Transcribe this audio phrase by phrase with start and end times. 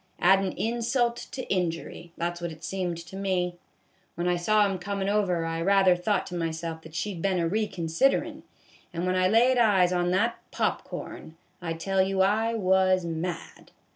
[0.19, 3.59] Addin' insult to injury, that 's what it seemed to me.
[4.15, 4.73] When I saw A BAG OF POP CORN.
[4.73, 8.41] l6/ him comin' over, I rather thought to myself that she 'd been a reconsiderin';
[8.91, 13.69] and when I laid eyes on that pop corn, I tell you I was mad.